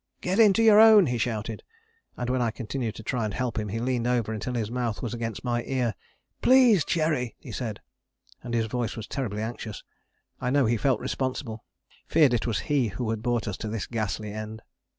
"Get 0.21 0.39
into 0.39 0.63
your 0.63 0.79
own," 0.79 1.05
he 1.05 1.19
shouted, 1.19 1.61
and 2.17 2.27
when 2.27 2.41
I 2.41 2.49
continued 2.49 2.95
to 2.95 3.03
try 3.03 3.23
and 3.23 3.35
help 3.35 3.59
him, 3.59 3.69
he 3.69 3.77
leaned 3.77 4.07
over 4.07 4.33
until 4.33 4.55
his 4.55 4.71
mouth 4.71 5.03
was 5.03 5.13
against 5.13 5.43
my 5.43 5.61
ear. 5.65 5.93
"Please, 6.41 6.83
Cherry," 6.83 7.35
he 7.37 7.51
said, 7.51 7.81
and 8.41 8.55
his 8.55 8.65
voice 8.65 8.95
was 8.97 9.05
terribly 9.05 9.43
anxious. 9.43 9.83
I 10.39 10.49
know 10.49 10.65
he 10.65 10.75
felt 10.75 11.01
responsible: 11.01 11.63
feared 12.07 12.33
it 12.33 12.47
was 12.47 12.61
he 12.61 12.87
who 12.87 13.11
had 13.11 13.21
brought 13.21 13.47
us 13.47 13.57
to 13.57 13.67
this 13.67 13.85
ghastly 13.85 14.33
end. 14.33 14.63